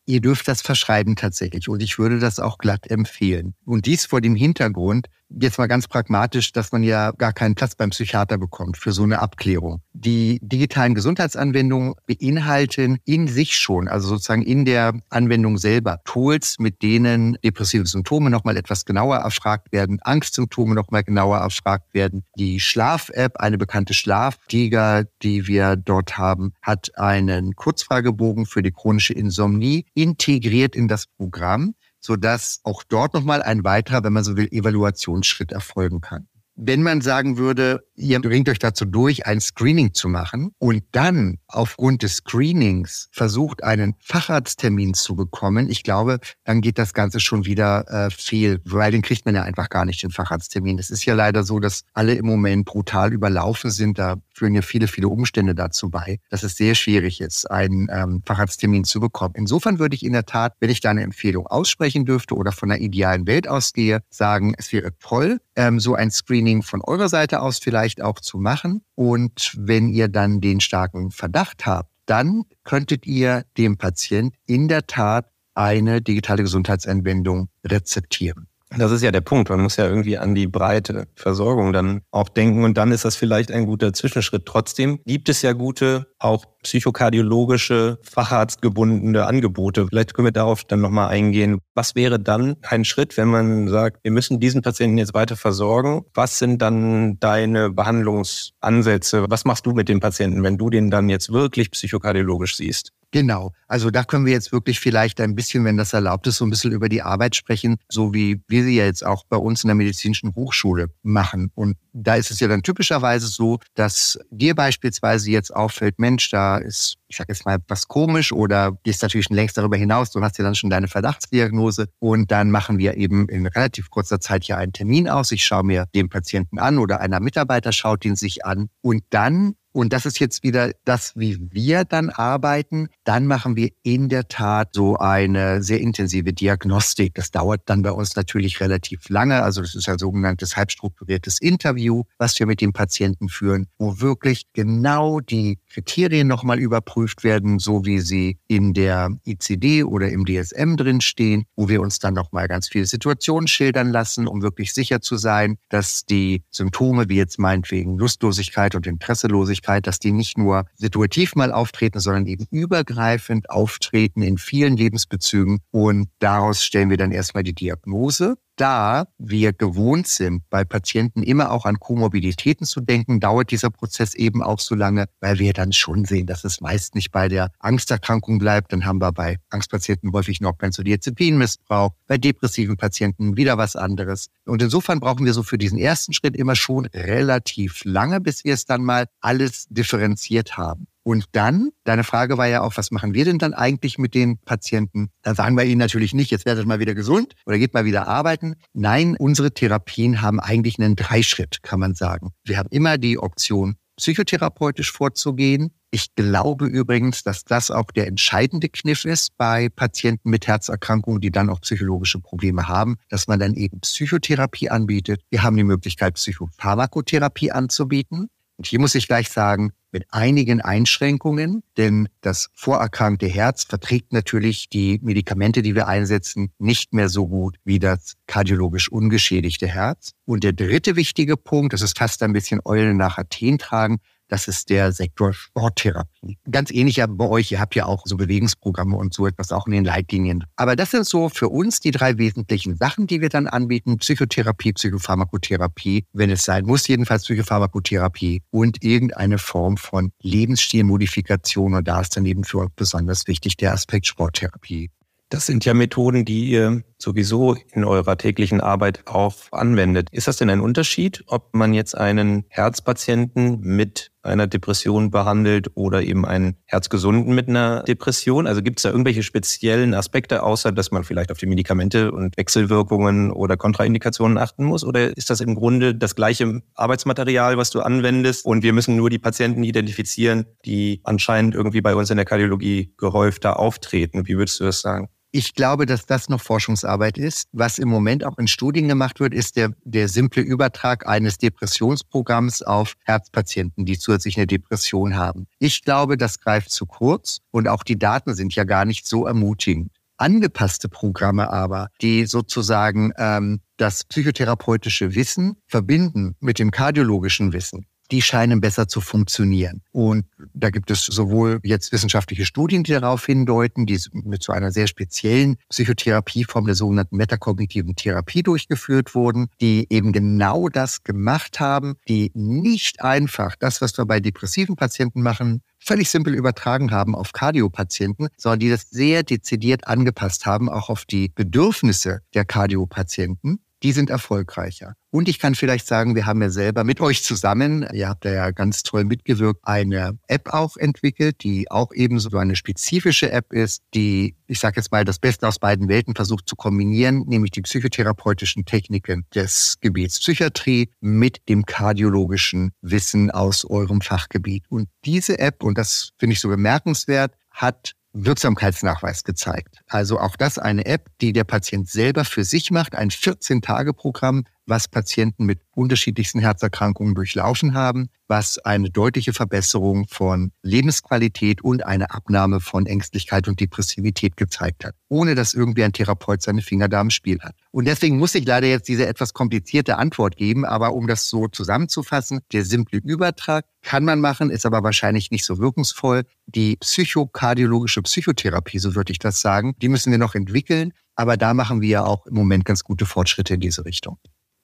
[0.06, 3.56] Ihr dürft das verschreiben tatsächlich und ich würde das auch glatt empfehlen.
[3.66, 5.08] Und dies vor dem Hintergrund,
[5.40, 9.04] jetzt mal ganz pragmatisch, dass man ja gar keinen Platz beim Psychiater bekommt für so
[9.04, 9.82] eine Abklärung.
[9.94, 16.82] Die digitalen Gesundheitsanwendungen beinhalten in sich schon, also sozusagen in der Anwendung selber, Tools, mit
[16.82, 22.24] denen depressive Symptome nochmal etwas genauer erfragt werden, Angstsymptome nochmal genauer erfragt werden.
[22.36, 29.14] Die Schlaf-App, eine bekannte Schlaftiger, die wir dort haben, hat einen Kurzfragebogen für die chronische
[29.14, 34.50] Insomnie integriert in das Programm sodass auch dort nochmal ein weiterer, wenn man so will,
[34.52, 36.28] Evaluationsschritt erfolgen kann.
[36.56, 41.38] Wenn man sagen würde, ihr bringt euch dazu durch, ein Screening zu machen und dann
[41.48, 47.46] aufgrund des Screenings versucht, einen Facharzttermin zu bekommen, ich glaube, dann geht das Ganze schon
[47.46, 50.78] wieder äh, fehl, weil den kriegt man ja einfach gar nicht, den Facharzttermin.
[50.78, 53.98] Es ist ja leider so, dass alle im Moment brutal überlaufen sind.
[53.98, 58.24] Da führen ja viele, viele Umstände dazu bei, dass es sehr schwierig ist, einen ähm,
[58.26, 59.36] Facharzttermin zu bekommen.
[59.38, 62.72] Insofern würde ich in der Tat, wenn ich da eine Empfehlung aussprechen dürfte oder von
[62.72, 67.42] einer idealen Welt ausgehe, sagen, es wäre toll, ähm, so ein Screening von eurer Seite
[67.42, 68.84] aus vielleicht auch zu machen.
[68.96, 74.88] Und wenn ihr dann den starken Verdacht habt, dann könntet ihr dem Patient in der
[74.88, 78.48] Tat eine digitale Gesundheitsanwendung rezeptieren.
[78.78, 79.50] Das ist ja der Punkt.
[79.50, 83.18] Man muss ja irgendwie an die breite Versorgung dann auch denken und dann ist das
[83.18, 84.46] vielleicht ein guter Zwischenschritt.
[84.46, 89.88] Trotzdem gibt es ja gute, auch psychokardiologische, facharztgebundene Angebote.
[89.88, 91.60] Vielleicht können wir darauf dann nochmal eingehen.
[91.76, 96.04] Was wäre dann ein Schritt, wenn man sagt, wir müssen diesen Patienten jetzt weiter versorgen?
[96.14, 99.26] Was sind dann deine Behandlungsansätze?
[99.30, 102.94] Was machst du mit dem Patienten, wenn du den dann jetzt wirklich psychokardiologisch siehst?
[103.12, 103.52] Genau.
[103.68, 106.50] Also da können wir jetzt wirklich vielleicht ein bisschen, wenn das erlaubt ist, so ein
[106.50, 109.68] bisschen über die Arbeit sprechen, so wie wir sie ja jetzt auch bei uns in
[109.68, 111.52] der medizinischen Hochschule machen.
[111.56, 116.58] Und da ist es ja dann typischerweise so, dass dir beispielsweise jetzt auffällt, Mensch, da
[116.58, 120.22] ist, ich sag jetzt mal, was komisch oder gehst natürlich schon längst darüber hinaus, du
[120.22, 124.46] hast ja dann schon deine Verdachtsdiagnose und dann machen wir eben in relativ kurzer Zeit
[124.46, 125.34] hier einen Termin aus.
[125.34, 129.56] Ich schaue mir den Patienten an oder einer Mitarbeiter schaut ihn sich an und dann
[129.74, 132.90] und das ist jetzt wieder das, wie wir dann arbeiten.
[133.06, 137.14] Dann machen wir in der Tat so eine sehr intensive Diagnostik.
[137.16, 139.42] Das dauert dann bei uns natürlich relativ lange.
[139.42, 144.52] Also das ist ein sogenanntes halbstrukturiertes Interview, was wir mit dem Patienten führen, wo wirklich
[144.52, 150.76] genau die Kriterien nochmal überprüft werden, so wie sie in der ICD oder im DSM
[150.76, 155.16] drinstehen, wo wir uns dann nochmal ganz viele Situationen schildern lassen, um wirklich sicher zu
[155.16, 160.66] sein, dass die Symptome wie jetzt meinetwegen Lustlosigkeit und Interesselosigkeit Möglichkeit, dass die nicht nur
[160.76, 165.60] situativ mal auftreten, sondern eben übergreifend auftreten in vielen Lebensbezügen.
[165.72, 171.52] Und daraus stellen wir dann erstmal die Diagnose da wir gewohnt sind, bei Patienten immer
[171.52, 175.74] auch an Komorbiditäten zu denken, dauert dieser Prozess eben auch so lange, weil wir dann
[175.74, 178.72] schon sehen, dass es meist nicht bei der Angsterkrankung bleibt.
[178.72, 184.28] Dann haben wir bei Angstpatienten häufig noch Benzodiazepinmissbrauch, bei depressiven Patienten wieder was anderes.
[184.46, 188.54] Und insofern brauchen wir so für diesen ersten Schritt immer schon relativ lange, bis wir
[188.54, 190.88] es dann mal alles differenziert haben.
[191.04, 194.38] Und dann, deine Frage war ja auch, was machen wir denn dann eigentlich mit den
[194.38, 195.10] Patienten?
[195.24, 198.08] Dann sagen wir ihnen natürlich nicht, jetzt werdet mal wieder gesund oder geht mal wieder
[198.08, 198.56] arbeiten.
[198.74, 202.32] Nein, unsere Therapien haben eigentlich einen Dreischritt, kann man sagen.
[202.44, 205.72] Wir haben immer die Option, psychotherapeutisch vorzugehen.
[205.92, 211.32] Ich glaube übrigens, dass das auch der entscheidende Kniff ist bei Patienten mit Herzerkrankungen, die
[211.32, 215.22] dann auch psychologische Probleme haben, dass man dann eben Psychotherapie anbietet.
[215.30, 218.30] Wir haben die Möglichkeit, Psychopharmakotherapie anzubieten.
[218.62, 224.70] Und hier muss ich gleich sagen, mit einigen Einschränkungen, denn das vorerkrankte Herz verträgt natürlich
[224.70, 230.12] die Medikamente, die wir einsetzen, nicht mehr so gut wie das kardiologisch ungeschädigte Herz.
[230.26, 233.98] Und der dritte wichtige Punkt, das ist fast ein bisschen Eulen nach Athen tragen,
[234.32, 236.38] das ist der Sektor Sporttherapie.
[236.50, 237.52] Ganz ähnlich ja bei euch.
[237.52, 240.46] Ihr habt ja auch so Bewegungsprogramme und so etwas auch in den Leitlinien.
[240.56, 243.98] Aber das sind so für uns die drei wesentlichen Sachen, die wir dann anbieten.
[243.98, 251.74] Psychotherapie, Psychopharmakotherapie, wenn es sein muss, jedenfalls Psychopharmakotherapie und irgendeine Form von Lebensstilmodifikation.
[251.74, 254.90] Und da ist dann eben für uns besonders wichtig der Aspekt Sporttherapie.
[255.28, 260.08] Das sind ja Methoden, die ihr sowieso in eurer täglichen Arbeit auch anwendet.
[260.12, 266.04] Ist das denn ein Unterschied, ob man jetzt einen Herzpatienten mit einer Depression behandelt oder
[266.04, 268.48] eben einen Herzgesunden mit einer Depression?
[268.48, 272.38] Also gibt es da irgendwelche speziellen Aspekte, außer dass man vielleicht auf die Medikamente und
[272.38, 274.84] Wechselwirkungen oder Kontraindikationen achten muss?
[274.84, 279.10] Oder ist das im Grunde das gleiche Arbeitsmaterial, was du anwendest und wir müssen nur
[279.10, 284.28] die Patienten identifizieren, die anscheinend irgendwie bei uns in der Kardiologie gehäufter auftreten?
[284.28, 285.10] Wie würdest du das sagen?
[285.34, 287.48] Ich glaube, dass das noch Forschungsarbeit ist.
[287.54, 292.64] Was im Moment auch in Studien gemacht wird, ist der, der simple Übertrag eines Depressionsprogramms
[292.64, 295.48] auf Herzpatienten, die zusätzlich eine Depression haben.
[295.58, 299.26] Ich glaube, das greift zu kurz und auch die Daten sind ja gar nicht so
[299.26, 299.92] ermutigend.
[300.18, 308.22] Angepasste Programme aber, die sozusagen ähm, das psychotherapeutische Wissen verbinden mit dem kardiologischen Wissen, die
[308.22, 309.82] scheinen besser zu funktionieren.
[309.92, 314.72] Und da gibt es sowohl jetzt wissenschaftliche Studien, die darauf hindeuten, die mit so einer
[314.72, 321.96] sehr speziellen Psychotherapieform der sogenannten metakognitiven Therapie durchgeführt wurden, die eben genau das gemacht haben,
[322.08, 327.34] die nicht einfach das, was wir bei depressiven Patienten machen, völlig simpel übertragen haben auf
[327.34, 333.92] Kardiopatienten, sondern die das sehr dezidiert angepasst haben, auch auf die Bedürfnisse der Kardiopatienten die
[333.92, 334.96] sind erfolgreicher.
[335.10, 338.52] Und ich kann vielleicht sagen, wir haben ja selber mit euch zusammen, ihr habt ja
[338.52, 344.36] ganz toll mitgewirkt, eine App auch entwickelt, die auch ebenso eine spezifische App ist, die,
[344.48, 348.64] ich sage jetzt mal, das Beste aus beiden Welten versucht zu kombinieren, nämlich die psychotherapeutischen
[348.66, 354.64] Techniken des Gebiets Psychiatrie mit dem kardiologischen Wissen aus eurem Fachgebiet.
[354.70, 359.80] Und diese App, und das finde ich so bemerkenswert, hat Wirksamkeitsnachweis gezeigt.
[359.88, 364.88] Also auch das eine App, die der Patient selber für sich macht, ein 14-Tage-Programm, was
[364.88, 372.60] Patienten mit unterschiedlichsten Herzerkrankungen durchlaufen haben, was eine deutliche Verbesserung von Lebensqualität und eine Abnahme
[372.60, 377.10] von Ängstlichkeit und Depressivität gezeigt hat, ohne dass irgendwie ein Therapeut seine Finger da im
[377.10, 377.56] Spiel hat.
[377.72, 381.48] Und deswegen muss ich leider jetzt diese etwas komplizierte Antwort geben, aber um das so
[381.48, 386.24] zusammenzufassen, der simple Übertrag kann man machen, ist aber wahrscheinlich nicht so wirkungsvoll.
[386.46, 391.54] Die psychokardiologische Psychotherapie, so würde ich das sagen, die müssen wir noch entwickeln, aber da
[391.54, 394.18] machen wir ja auch im Moment ganz gute Fortschritte in diese Richtung.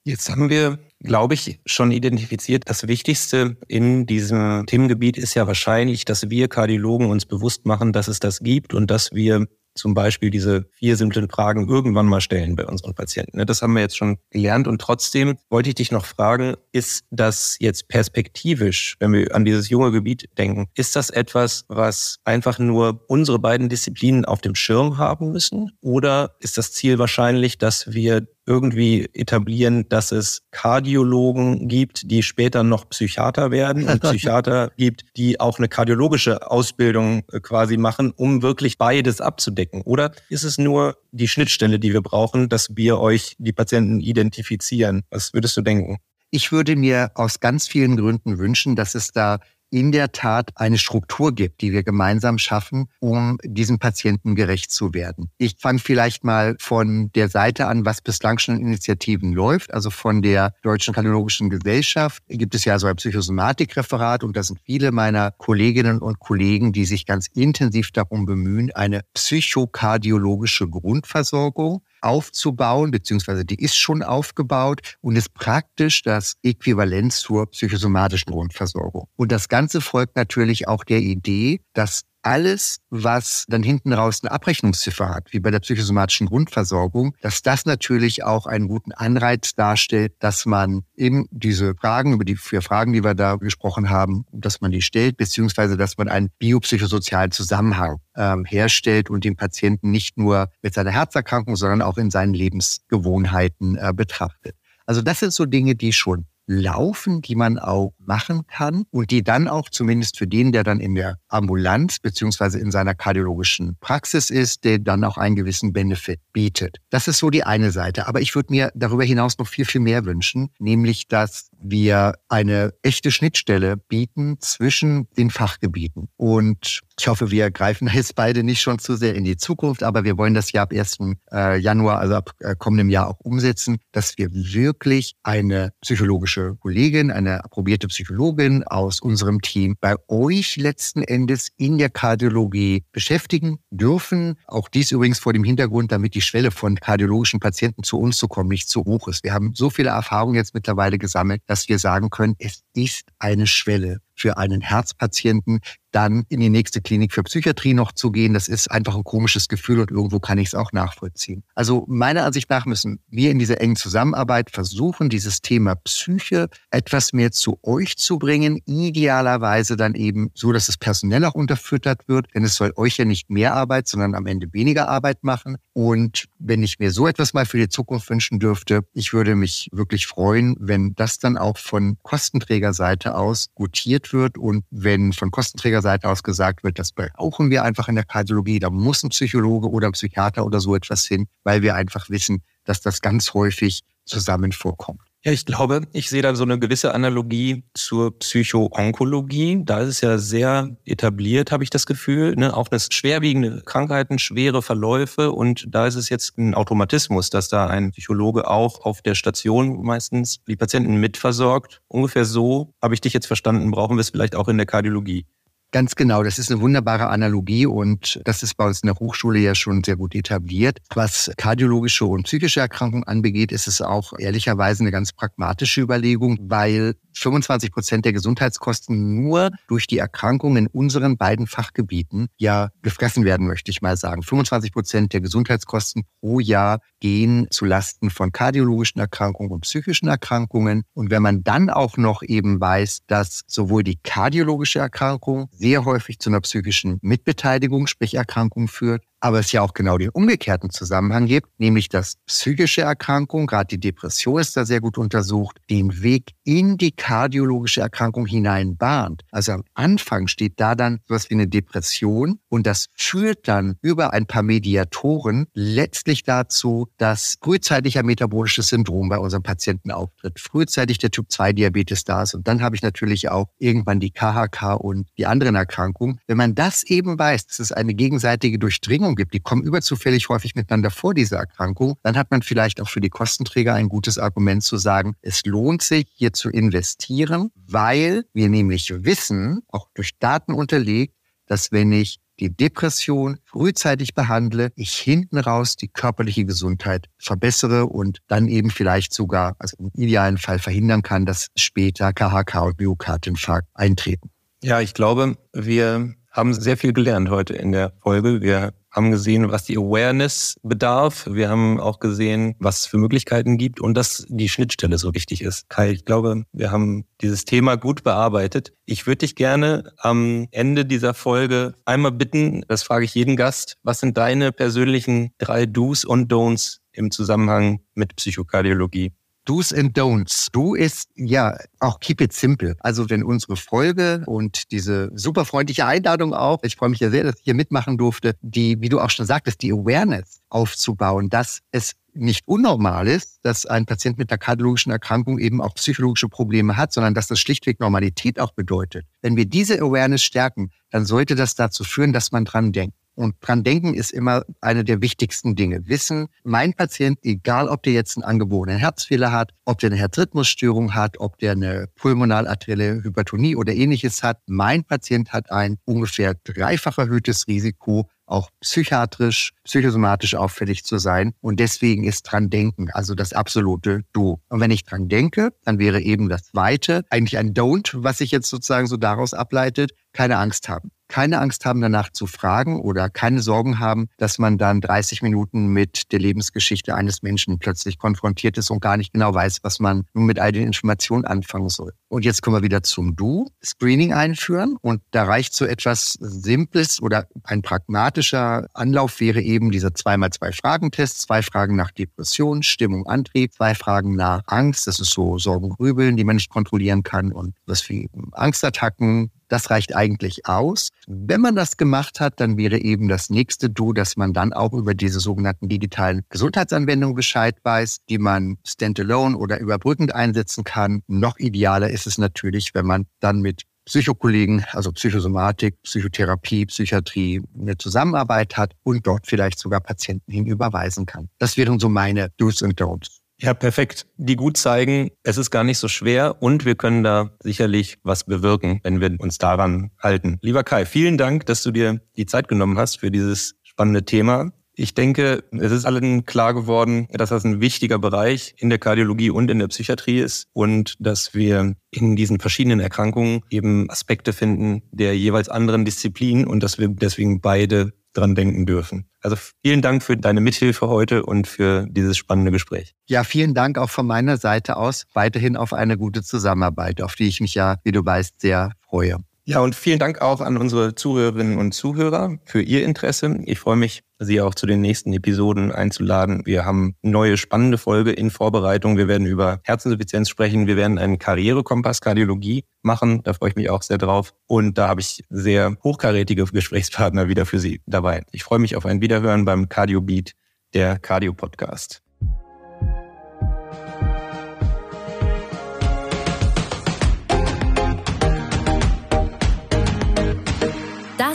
[0.08, 6.06] Jetzt haben wir, glaube ich, schon identifiziert, das Wichtigste in diesem Themengebiet ist ja wahrscheinlich,
[6.06, 10.30] dass wir Kardiologen uns bewusst machen, dass es das gibt und dass wir zum Beispiel
[10.30, 13.36] diese vier simplen Fragen irgendwann mal stellen bei unseren Patienten.
[13.36, 17.04] Ne, das haben wir jetzt schon gelernt und trotzdem wollte ich dich noch fragen, ist
[17.10, 22.58] das jetzt perspektivisch, wenn wir an dieses junge Gebiet denken, ist das etwas, was einfach
[22.58, 25.70] nur unsere beiden Disziplinen auf dem Schirm haben müssen?
[25.82, 32.62] Oder ist das Ziel wahrscheinlich, dass wir irgendwie etablieren, dass es Kardiologen gibt, die später
[32.64, 38.42] noch Psychiater werden und Psychiater gibt, die auch eine kardiologische Ausbildung äh, quasi machen, um
[38.42, 39.82] wirklich beides abzudecken?
[39.82, 45.04] Oder ist es nur die Schnittstelle, die wir brauchen, dass wir euch die Patienten identifizieren?
[45.10, 45.98] Was würdest du denken?
[46.30, 49.38] Ich würde mir aus ganz vielen Gründen wünschen, dass es da
[49.70, 54.94] in der Tat eine Struktur gibt, die wir gemeinsam schaffen, um diesen Patienten gerecht zu
[54.94, 55.30] werden.
[55.38, 59.74] Ich fange vielleicht mal von der Seite an, was bislang schon in Initiativen läuft.
[59.74, 64.60] Also von der Deutschen Kardiologischen Gesellschaft gibt es ja so ein Psychosomatikreferat und da sind
[64.64, 72.90] viele meiner Kolleginnen und Kollegen, die sich ganz intensiv darum bemühen, eine psychokardiologische Grundversorgung aufzubauen,
[72.90, 79.08] beziehungsweise die ist schon aufgebaut und ist praktisch das Äquivalent zur psychosomatischen Grundversorgung.
[79.16, 84.32] Und das Ganze folgt natürlich auch der Idee, dass alles, was dann hinten raus eine
[84.32, 90.14] Abrechnungsziffer hat, wie bei der psychosomatischen Grundversorgung, dass das natürlich auch einen guten Anreiz darstellt,
[90.18, 94.60] dass man eben diese Fragen, über die vier Fragen, die wir da gesprochen haben, dass
[94.60, 100.18] man die stellt, beziehungsweise dass man einen biopsychosozialen Zusammenhang ähm, herstellt und den Patienten nicht
[100.18, 104.56] nur mit seiner Herzerkrankung, sondern auch in seinen Lebensgewohnheiten äh, betrachtet.
[104.86, 109.22] Also das sind so Dinge, die schon laufen, die man auch machen kann und die
[109.22, 114.30] dann auch zumindest für den, der dann in der Ambulanz beziehungsweise in seiner kardiologischen Praxis
[114.30, 116.78] ist, der dann auch einen gewissen Benefit bietet.
[116.90, 118.08] Das ist so die eine Seite.
[118.08, 122.72] Aber ich würde mir darüber hinaus noch viel, viel mehr wünschen, nämlich dass wir eine
[122.82, 126.08] echte Schnittstelle bieten zwischen den Fachgebieten.
[126.16, 130.04] Und ich hoffe, wir greifen jetzt beide nicht schon zu sehr in die Zukunft, aber
[130.04, 130.98] wir wollen das ja ab 1.
[131.32, 137.10] Äh, Januar, also ab äh, kommendem Jahr auch umsetzen, dass wir wirklich eine psychologische Kollegin,
[137.10, 144.36] eine approbierte Psychologin aus unserem Team bei euch letzten Endes in der Kardiologie beschäftigen dürfen.
[144.46, 148.28] Auch dies übrigens vor dem Hintergrund, damit die Schwelle von kardiologischen Patienten zu uns zu
[148.28, 149.24] kommen nicht zu hoch ist.
[149.24, 153.48] Wir haben so viele Erfahrungen jetzt mittlerweile gesammelt, dass wir sagen können, es ist eine
[153.48, 155.58] Schwelle für einen Herzpatienten,
[155.92, 159.48] dann in die nächste Klinik für Psychiatrie noch zu gehen, das ist einfach ein komisches
[159.48, 161.42] Gefühl und irgendwo kann ich es auch nachvollziehen.
[161.54, 167.12] Also meiner Ansicht nach müssen wir in dieser engen Zusammenarbeit versuchen, dieses Thema Psyche etwas
[167.12, 172.26] mehr zu euch zu bringen, idealerweise dann eben so, dass das personell auch unterfüttert wird,
[172.34, 175.56] denn es soll euch ja nicht mehr Arbeit, sondern am Ende weniger Arbeit machen.
[175.72, 179.68] Und wenn ich mir so etwas mal für die Zukunft wünschen dürfte, ich würde mich
[179.72, 185.77] wirklich freuen, wenn das dann auch von Kostenträgerseite aus gutiert wird und wenn von Kostenträger
[185.82, 189.70] Seite aus gesagt wird, das brauchen wir einfach in der Kardiologie, da muss ein Psychologe
[189.70, 193.82] oder ein Psychiater oder so etwas hin, weil wir einfach wissen, dass das ganz häufig
[194.04, 195.00] zusammen vorkommt.
[195.24, 199.62] Ja, ich glaube, ich sehe da so eine gewisse Analogie zur Psychoonkologie.
[199.64, 202.36] Da ist es ja sehr etabliert, habe ich das Gefühl.
[202.36, 202.56] Ne?
[202.56, 205.32] Auch das schwerwiegende Krankheiten, schwere Verläufe.
[205.32, 209.82] Und da ist es jetzt ein Automatismus, dass da ein Psychologe auch auf der Station
[209.82, 211.82] meistens die Patienten mitversorgt.
[211.88, 215.26] Ungefähr so, habe ich dich jetzt verstanden, brauchen wir es vielleicht auch in der Kardiologie.
[215.70, 219.38] Ganz genau, das ist eine wunderbare Analogie und das ist bei uns in der Hochschule
[219.38, 220.78] ja schon sehr gut etabliert.
[220.94, 226.94] Was kardiologische und psychische Erkrankungen anbegeht, ist es auch ehrlicherweise eine ganz pragmatische Überlegung, weil
[227.18, 233.46] 25 Prozent der Gesundheitskosten nur durch die Erkrankungen in unseren beiden Fachgebieten ja gefressen werden,
[233.46, 234.22] möchte ich mal sagen.
[234.22, 240.82] 25 Prozent der Gesundheitskosten pro Jahr gehen zu Lasten von kardiologischen Erkrankungen und psychischen Erkrankungen.
[240.94, 246.18] Und wenn man dann auch noch eben weiß, dass sowohl die kardiologische Erkrankung sehr häufig
[246.18, 251.26] zu einer psychischen Mitbeteiligung, sprich Erkrankung führt, aber es ja auch genau den umgekehrten Zusammenhang
[251.26, 256.32] gibt, nämlich dass psychische Erkrankungen, gerade die Depression ist da sehr gut untersucht, den Weg
[256.44, 259.24] in die kardiologische Erkrankung hinein bahnt.
[259.30, 264.12] Also am Anfang steht da dann sowas wie eine Depression und das führt dann über
[264.12, 271.10] ein paar Mediatoren letztlich dazu, dass frühzeitiger metabolisches Syndrom bei unseren Patienten auftritt, frühzeitig der
[271.10, 275.54] Typ-2-Diabetes da ist und dann habe ich natürlich auch irgendwann die KHK und die anderen
[275.54, 276.20] Erkrankungen.
[276.26, 280.54] Wenn man das eben weiß, dass es eine gegenseitige Durchdringung gibt, die kommen überzufällig häufig
[280.54, 284.62] miteinander vor, diese Erkrankung, dann hat man vielleicht auch für die Kostenträger ein gutes Argument
[284.62, 290.54] zu sagen, es lohnt sich hier zu investieren, weil wir nämlich wissen, auch durch Daten
[290.54, 291.14] unterlegt,
[291.46, 298.18] dass wenn ich die Depression frühzeitig behandle, ich hinten raus die körperliche Gesundheit verbessere und
[298.28, 303.68] dann eben vielleicht sogar, also im idealen Fall verhindern kann, dass später KHK und Myokardinfarkt
[303.74, 304.30] eintreten.
[304.62, 308.40] Ja, ich glaube, wir haben sehr viel gelernt heute in der Folge.
[308.40, 311.28] Wir haben gesehen, was die Awareness bedarf.
[311.30, 315.40] Wir haben auch gesehen, was es für Möglichkeiten gibt und dass die Schnittstelle so wichtig
[315.40, 315.70] ist.
[315.70, 318.72] Kai, ich glaube, wir haben dieses Thema gut bearbeitet.
[318.86, 323.76] Ich würde dich gerne am Ende dieser Folge einmal bitten, das frage ich jeden Gast,
[323.84, 329.12] was sind deine persönlichen drei Do's und Don'ts im Zusammenhang mit Psychokardiologie?
[329.48, 330.48] Do's and Don'ts.
[330.52, 332.76] Do ist ja auch keep it simple.
[332.80, 337.24] Also wenn unsere Folge und diese super freundliche Einladung auch, ich freue mich ja sehr,
[337.24, 341.60] dass ich hier mitmachen durfte, die, wie du auch schon sagtest, die Awareness aufzubauen, dass
[341.72, 346.76] es nicht unnormal ist, dass ein Patient mit einer kardiologischen Erkrankung eben auch psychologische Probleme
[346.76, 349.06] hat, sondern dass das schlichtweg Normalität auch bedeutet.
[349.22, 352.97] Wenn wir diese Awareness stärken, dann sollte das dazu führen, dass man dran denkt.
[353.18, 355.88] Und dran denken ist immer eine der wichtigsten Dinge.
[355.88, 360.94] Wissen, mein Patient, egal ob der jetzt einen angeborenen Herzfehler hat, ob der eine Herzrhythmusstörung
[360.94, 366.96] hat, ob der eine pulmonalarterielle Hypertonie oder ähnliches hat, mein Patient hat ein ungefähr dreifach
[366.96, 371.34] erhöhtes Risiko, auch psychiatrisch, psychosomatisch auffällig zu sein.
[371.40, 374.40] Und deswegen ist dran denken, also das absolute Du.
[374.48, 378.30] Und wenn ich dran denke, dann wäre eben das Zweite eigentlich ein Don't, was sich
[378.30, 383.08] jetzt sozusagen so daraus ableitet, keine Angst haben keine Angst haben, danach zu fragen oder
[383.10, 388.58] keine Sorgen haben, dass man dann 30 Minuten mit der Lebensgeschichte eines Menschen plötzlich konfrontiert
[388.58, 391.92] ist und gar nicht genau weiß, was man nun mit all den Informationen anfangen soll.
[392.08, 393.48] Und jetzt kommen wir wieder zum Du.
[393.64, 399.88] Screening einführen und da reicht so etwas Simples oder ein pragmatischer Anlauf wäre eben dieser
[399.88, 401.20] 2x2 Fragentest.
[401.20, 404.86] Zwei Fragen nach Depression, Stimmung, Antrieb, zwei Fragen nach Angst.
[404.86, 409.70] Das ist so Sorgen, Grübeln, die man nicht kontrollieren kann und was wie Angstattacken, das
[409.70, 410.88] reicht eigentlich aus.
[411.06, 414.72] Wenn man das gemacht hat, dann wäre eben das nächste Do, dass man dann auch
[414.72, 421.02] über diese sogenannten digitalen Gesundheitsanwendungen Bescheid weiß, die man standalone oder überbrückend einsetzen kann.
[421.06, 427.78] Noch idealer ist es natürlich, wenn man dann mit Psychokollegen, also Psychosomatik, Psychotherapie, Psychiatrie eine
[427.78, 431.30] Zusammenarbeit hat und dort vielleicht sogar Patienten hinüberweisen kann.
[431.38, 433.17] Das wären so meine Do's und Don'ts.
[433.40, 434.06] Ja, perfekt.
[434.16, 438.24] Die gut zeigen, es ist gar nicht so schwer und wir können da sicherlich was
[438.24, 440.38] bewirken, wenn wir uns daran halten.
[440.42, 444.50] Lieber Kai, vielen Dank, dass du dir die Zeit genommen hast für dieses spannende Thema.
[444.80, 449.30] Ich denke, es ist allen klar geworden, dass das ein wichtiger Bereich in der Kardiologie
[449.30, 454.82] und in der Psychiatrie ist und dass wir in diesen verschiedenen Erkrankungen eben Aspekte finden
[454.92, 459.06] der jeweils anderen Disziplinen und dass wir deswegen beide dran denken dürfen.
[459.20, 462.94] Also vielen Dank für deine Mithilfe heute und für dieses spannende Gespräch.
[463.06, 467.28] Ja, vielen Dank auch von meiner Seite aus weiterhin auf eine gute Zusammenarbeit, auf die
[467.28, 469.18] ich mich ja, wie du weißt, sehr freue.
[469.48, 473.34] Ja, und vielen Dank auch an unsere Zuhörerinnen und Zuhörer für Ihr Interesse.
[473.46, 476.42] Ich freue mich, Sie auch zu den nächsten Episoden einzuladen.
[476.44, 478.98] Wir haben neue spannende Folge in Vorbereitung.
[478.98, 480.66] Wir werden über Herzinsuffizienz sprechen.
[480.66, 483.22] Wir werden einen Karrierekompass Kardiologie machen.
[483.22, 484.34] Da freue ich mich auch sehr drauf.
[484.46, 488.24] Und da habe ich sehr hochkarätige Gesprächspartner wieder für Sie dabei.
[488.32, 490.32] Ich freue mich auf ein Wiederhören beim Cardio Beat,
[490.74, 492.02] der Cardio Podcast.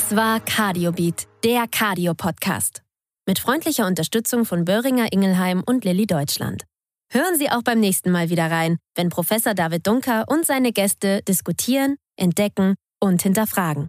[0.03, 2.81] Das war Cardiobeat, der Cardio-Podcast.
[3.25, 6.65] Mit freundlicher Unterstützung von Böhringer Ingelheim und Lilly Deutschland.
[7.09, 11.21] Hören Sie auch beim nächsten Mal wieder rein, wenn Professor David Dunker und seine Gäste
[11.21, 13.87] diskutieren, entdecken und hinterfragen.